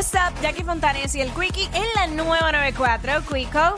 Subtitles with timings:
[0.00, 3.20] What's up, Jackie Fontanes y el Quickie en la nueva 94.
[3.20, 3.74] Quico.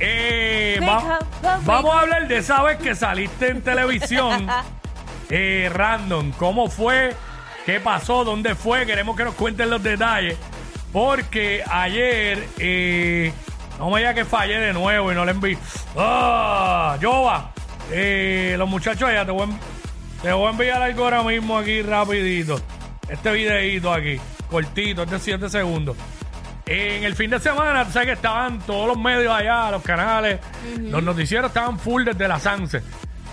[0.00, 4.48] Eh, va- go vamos a hablar de esa vez que saliste en televisión.
[5.30, 6.32] eh, random.
[6.32, 7.14] ¿Cómo fue?
[7.64, 8.24] ¿Qué pasó?
[8.24, 8.84] ¿Dónde fue?
[8.86, 10.36] Queremos que nos cuenten los detalles.
[10.92, 13.32] Porque ayer, eh,
[13.78, 15.58] no me diga que fallé de nuevo y no le envié.
[15.96, 16.98] ¡Ah!
[17.00, 17.52] Jova,
[17.92, 21.82] eh, los muchachos allá, te voy, a, te voy a enviar algo ahora mismo aquí
[21.82, 22.60] rapidito.
[23.08, 24.18] Este videito aquí,
[24.52, 25.96] cortito, es de 7 segundos.
[26.66, 30.38] En el fin de semana, tú sabes que estaban todos los medios allá, los canales,
[30.78, 32.80] los noticieros estaban full desde las 11.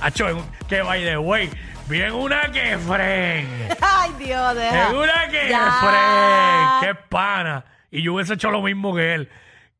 [0.01, 0.25] Hacho,
[0.67, 1.49] que by the way,
[1.87, 3.47] bien una que fren.
[3.81, 4.87] Ay, Dios, deja.
[4.87, 6.79] Es una que Ya.
[6.81, 6.95] fren.
[6.95, 7.65] Qué pana.
[7.91, 9.29] Y yo hubiese hecho lo mismo que él.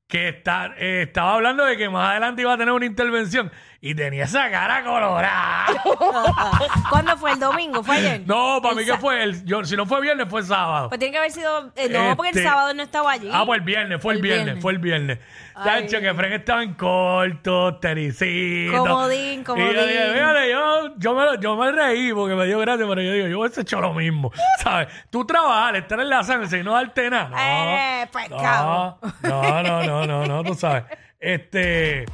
[0.10, 3.94] Que está, eh, estaba hablando de que más adelante iba a tener una intervención y
[3.94, 5.68] tenía esa cara colorada.
[6.90, 7.32] ¿Cuándo fue?
[7.34, 7.84] ¿El domingo?
[7.84, 8.22] ¿Fue ayer?
[8.26, 10.90] No, para mí que fue el, yo, si no fue viernes, fue sábado.
[10.90, 11.72] Pues tiene que haber sido.
[11.76, 13.30] eh, no, porque el Este- sábado no estaba allí.
[13.32, 14.62] Ah, pues el viernes, fue el, El viernes, viernes.
[14.64, 15.20] fue el viernes.
[15.56, 15.84] Ay.
[15.86, 18.78] Tacho, que Fren estaba en corto, tericito.
[18.78, 19.74] Comodín, Y comodín.
[19.74, 23.12] yo dije, fíjate, yo, yo, me, yo me reí porque me dio gracia, pero yo
[23.14, 24.32] digo, yo hubiese hecho lo mismo,
[24.64, 24.88] ¿sabes?
[25.10, 27.30] Tú trabajar, estar en la sangre y no darte nada.
[27.30, 28.98] No, Eh, pescado.
[29.22, 30.84] No, no, no, no, no, tú sabes.
[31.20, 32.06] Este,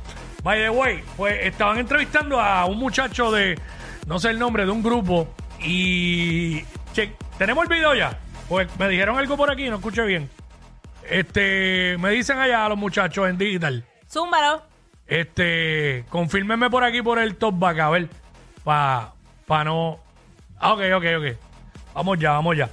[0.43, 3.59] by the way, pues estaban entrevistando a un muchacho de,
[4.07, 5.27] no sé el nombre, de un grupo
[5.59, 6.63] y...
[6.93, 8.17] Che, ¿tenemos el video ya?
[8.47, 10.29] Pues me dijeron algo por aquí, no escuché bien.
[11.09, 13.83] Este, me dicen allá los muchachos en digital.
[14.09, 14.63] Zúmbalo.
[15.07, 18.09] Este, confírmenme por aquí por el top back, a ver,
[18.63, 19.13] para
[19.45, 19.99] pa no.
[20.59, 21.37] Ah, ok, ok, ok.
[21.93, 22.69] Vamos ya, vamos ya.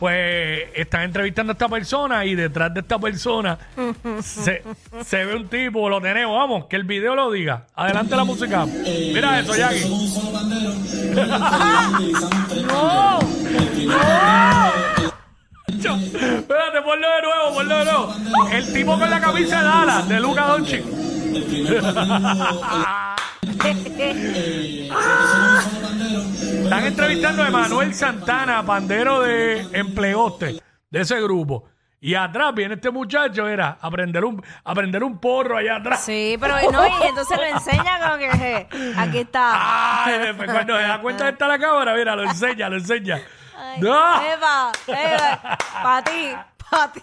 [0.00, 3.58] Pues están entrevistando a esta persona y detrás de esta persona
[4.22, 4.62] se,
[5.12, 7.66] ve un tipo, lo tenemos, vamos, que el video lo diga.
[7.74, 8.64] Adelante la música.
[8.64, 9.84] Mira eso, Jackie.
[12.66, 13.18] ¡No!
[15.80, 18.14] Yo- Espérate, ponlo de nuevo, ponlo de nuevo.
[18.52, 20.82] El tipo con la camisa de Dallas, de Luca Doncic.
[26.70, 31.64] Están entrevistando a Emanuel Santana, pandero de empleoste de ese grupo.
[32.00, 36.04] Y atrás viene este muchacho, era a prender un, a prender un porro allá atrás.
[36.04, 40.04] Sí, pero no, y entonces lo enseña como que aquí está.
[40.04, 43.18] Ay, después cuando se da cuenta que está la cámara, mira, lo enseña, lo enseña.
[43.58, 44.22] Ay, ¡No!
[44.22, 46.30] Eva, Eva, para ti,
[46.70, 47.02] para ti.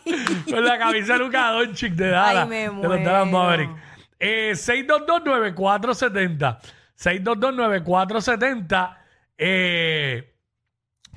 [0.50, 2.44] Con la camisa de Luca Doncic de Dallas.
[2.44, 3.44] Ay, me de los Dallas muero.
[3.44, 3.74] Mavericks.
[4.18, 6.58] Eh, 6229470.
[6.98, 8.98] 6229470.
[9.38, 10.34] Eh,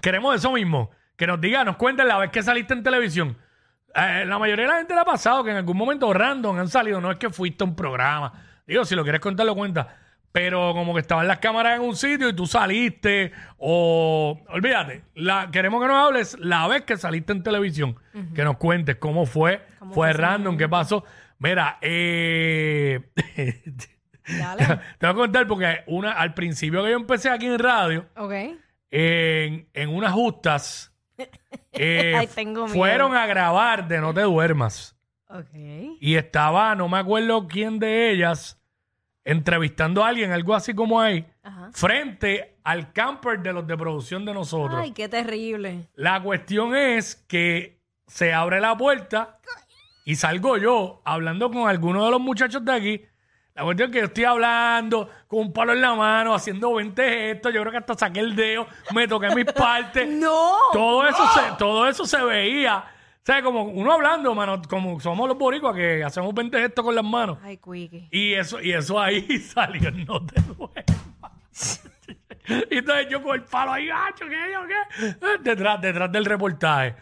[0.00, 0.90] queremos eso mismo.
[1.16, 3.36] Que nos diga, nos cuenten la vez que saliste en televisión.
[3.94, 6.68] Eh, la mayoría de la gente le ha pasado que en algún momento random han
[6.68, 7.00] salido.
[7.00, 8.32] No es que fuiste a un programa.
[8.66, 9.96] Digo, si lo quieres contar, lo cuenta.
[10.32, 13.32] Pero como que estaban las cámaras en un sitio y tú saliste.
[13.58, 14.40] O.
[14.48, 15.02] Olvídate.
[15.14, 17.96] La, queremos que nos hables la vez que saliste en televisión.
[18.34, 19.66] Que nos cuentes cómo fue.
[19.78, 21.04] ¿Cómo fue fue ese random, qué pasó.
[21.38, 23.00] Mira, eh.
[24.26, 24.64] Dale.
[24.98, 28.32] Te voy a contar porque una, al principio que yo empecé aquí en radio, Ok.
[28.90, 30.92] en, en unas justas,
[31.72, 32.74] eh, Ay, tengo miedo.
[32.76, 34.96] fueron a grabar de No Te Duermas.
[35.28, 35.54] Ok.
[36.00, 38.60] Y estaba, no me acuerdo quién de ellas,
[39.24, 41.70] entrevistando a alguien, algo así como ahí, Ajá.
[41.72, 44.80] frente al camper de los de producción de nosotros.
[44.82, 45.88] Ay, qué terrible.
[45.94, 49.38] La cuestión es que se abre la puerta
[50.04, 53.02] y salgo yo hablando con alguno de los muchachos de aquí.
[53.54, 57.02] La cuestión es que yo estoy hablando con un palo en la mano, haciendo 20
[57.02, 57.52] gestos.
[57.52, 60.08] Yo creo que hasta saqué el dedo, me toqué mis partes.
[60.08, 60.52] No.
[60.72, 62.78] Todo eso, se, todo eso se veía.
[62.78, 66.94] O sea, como uno hablando, mano, como somos los boricuas que hacemos 20 gestos con
[66.94, 67.38] las manos.
[67.42, 68.08] Ay, Quickie.
[68.10, 71.82] Y eso, y eso ahí salió, no te duermas.
[72.70, 74.52] y entonces yo con el palo ahí, gacho, ¿qué?
[74.52, 75.38] yo qué?
[75.42, 76.94] Detrás, detrás del reportaje.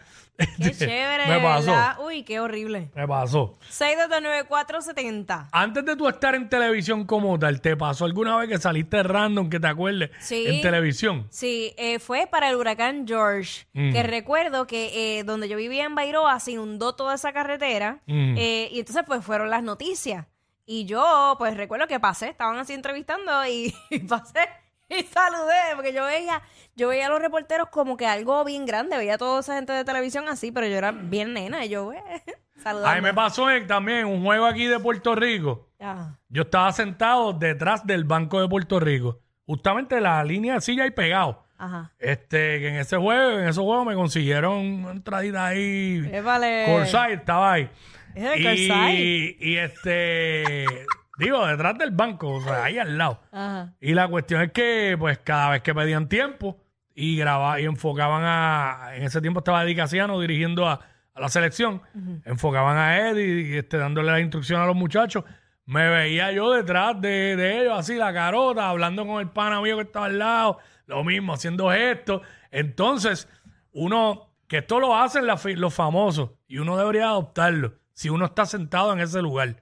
[0.57, 1.27] Qué chévere.
[1.27, 1.71] Me pasó.
[1.71, 1.97] ¿verdad?
[2.05, 2.89] Uy, qué horrible.
[2.95, 3.57] Me pasó.
[3.69, 5.49] 6229470.
[5.51, 9.49] Antes de tú estar en televisión como tal, ¿te pasó alguna vez que saliste random
[9.49, 10.45] que te acuerdes Sí.
[10.47, 11.27] en televisión?
[11.29, 13.91] Sí, eh, fue para el huracán George, Mm.
[13.93, 18.35] que recuerdo que eh, donde yo vivía en Bairoa se inundó toda esa carretera Mm.
[18.37, 20.25] eh, y entonces pues fueron las noticias.
[20.65, 24.39] Y yo pues recuerdo que pasé, estaban así entrevistando y, y pasé
[24.99, 26.41] y saludé porque yo veía,
[26.75, 29.73] yo veía a los reporteros como que algo bien grande, veía a toda esa gente
[29.73, 32.01] de televisión así, pero yo era bien nena y yo eh,
[32.63, 32.89] saludando.
[32.89, 35.67] A mí me pasó en- también un juego aquí de Puerto Rico.
[35.79, 40.85] Ah, Yo estaba sentado detrás del Banco de Puerto Rico, justamente la línea de silla
[40.85, 41.45] y pegado.
[41.57, 41.91] ajá.
[41.99, 46.09] Este, que en ese juego, en esos juegos me consiguieron una entradita ahí.
[46.11, 46.65] Épale.
[46.67, 47.69] Corsair estaba ahí.
[48.13, 48.99] Corsair.
[48.99, 50.65] Y, y este,
[51.19, 53.19] digo, detrás del banco, o sea, ahí al lado.
[53.31, 53.73] Ajá.
[53.79, 56.57] Y la cuestión es que, pues, cada vez que pedían tiempo
[56.95, 58.95] y grababan y enfocaban a.
[58.95, 60.79] En ese tiempo estaba Eddie Casiano dirigiendo a,
[61.13, 61.81] a la selección,
[62.25, 65.23] enfocaban a Eddie y este, dándole la instrucción a los muchachos.
[65.65, 69.75] Me veía yo detrás de, de ellos, así la carota, hablando con el pana mío
[69.75, 70.57] que estaba al lado,
[70.87, 72.21] lo mismo, haciendo gestos.
[72.49, 73.29] Entonces,
[73.71, 78.45] uno, que esto lo hacen la los famosos, y uno debería adoptarlo si uno está
[78.45, 79.61] sentado en ese lugar.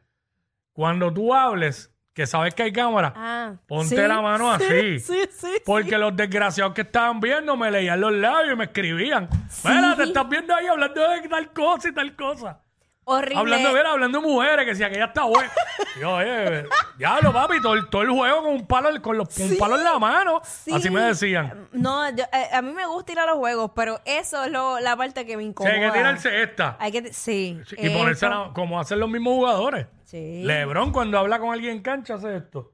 [0.78, 5.00] Cuando tú hables, que sabes que hay cámara, Ah, Ponte sí, la mano así.
[5.00, 5.48] Sí, sí.
[5.66, 9.28] porque los desgraciados que estaban viendo me leían los labios y me escribían.
[9.64, 12.62] Mira, te estás viendo ahí hablando de tal cosa y tal cosa.
[13.06, 13.40] Horrible.
[13.40, 15.52] Hablando, mira, hablando de mujeres, que decía que ya está buena.
[15.98, 16.66] Y yo, oye,
[16.98, 19.84] diablo, papi, todo el, todo el juego con un palo, con los, un palo en
[19.84, 20.42] la mano.
[20.44, 20.72] Sí.
[20.74, 21.68] Así me decían.
[21.72, 24.80] No, yo- eh, a mí me gusta ir a los juegos, pero eso es lo,
[24.80, 25.74] la parte que me Sí, incomoda.
[25.74, 26.78] hay que tirarse esta.
[26.80, 27.60] Hay que, sí.
[27.78, 29.88] Y ponerse la- como hacen los mismos jugadores.
[30.06, 30.44] Sí.
[30.44, 32.74] Lebron, cuando habla con alguien en cancha, hace esto.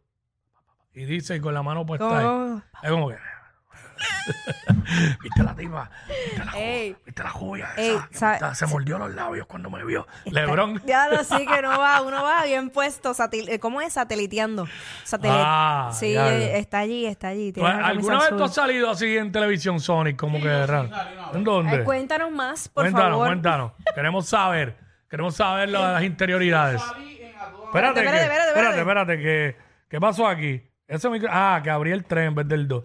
[0.93, 2.23] Y dice con la mano puesta ahí.
[2.25, 2.61] ¿Cómo?
[2.83, 3.17] Es como que.
[5.21, 5.89] ¿Viste la tipa?
[6.07, 6.57] ¿Viste la,
[8.35, 10.07] está- se mordió los labios cuando me vio.
[10.25, 10.81] Lebron.
[10.85, 13.93] Ya lo sí que no va, uno va bien puesto, satil- eh, ¿cómo es?
[13.93, 14.65] Sateliteando.
[15.05, 17.51] Sateli- Ah, sí, ya, eh, está allí, está allí.
[17.51, 20.17] ¿Tú- tiene la ¿Alguna vez tú has salido así en televisión Sonic?
[20.17, 20.89] Como que raro.
[21.33, 21.77] ¿En dónde?
[21.77, 23.27] Ay, cuéntanos más, por cuéntanos, favor.
[23.27, 23.71] cuéntanos.
[23.95, 24.77] Queremos saber.
[25.09, 26.81] Queremos saber lo- las interioridades.
[26.81, 29.57] Espérate, Espérate, que- espérate, espérate, espérate, espérate, que,
[29.89, 30.61] ¿qué pasó aquí?
[30.87, 32.83] Ese micro- ah, que abrí el tren en vez del 2.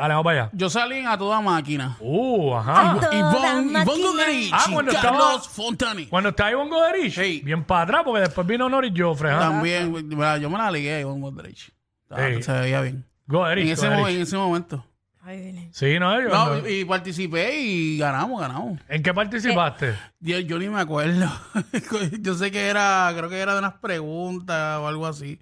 [0.00, 0.50] Dale, vamos para allá.
[0.54, 1.96] Yo salí en a toda máquina.
[2.00, 2.94] Uh, ajá.
[3.00, 3.82] Toda Ivonne, máquina.
[3.82, 6.06] Ivonne Goderich Ah, y cuando estaba- Carlos Fontani.
[6.06, 7.40] Cuando está Ivonne Goderich, Sí.
[7.44, 9.30] bien para atrás, porque después vino Nori Joffre.
[9.30, 9.40] ajá.
[9.40, 10.38] También, ¿verdad?
[10.38, 11.70] yo me la ligué Ivonne Goderich.
[12.10, 12.42] Ah, Sí.
[12.42, 13.04] Se veía bien.
[13.26, 14.02] Goderich, En ese, Goderich.
[14.02, 14.86] mo- en ese momento.
[15.22, 15.68] Ay, Belén.
[15.74, 16.66] Sí, no, yo No, no.
[16.68, 18.80] y participé y ganamos, ganamos.
[18.88, 19.94] ¿En qué participaste?
[20.18, 21.30] Yo, yo ni me acuerdo.
[22.22, 25.38] yo sé que era, creo que era de unas preguntas o algo así.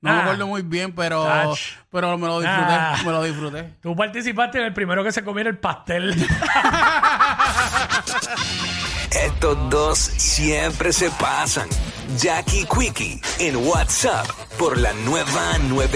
[0.00, 0.14] No Ah.
[0.14, 1.58] me acuerdo muy bien, pero, Ach.
[1.90, 2.72] pero me lo disfruté.
[2.72, 2.96] Ah.
[3.04, 3.74] Me lo disfruté.
[3.82, 6.14] Tú participaste en el primero que se comiera el pastel.
[9.10, 11.68] Estos dos siempre se pasan.
[12.18, 14.26] Jackie Quickie en WhatsApp
[14.58, 15.88] por la nueva 9.